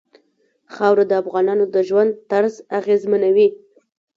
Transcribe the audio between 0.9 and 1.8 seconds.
د افغانانو د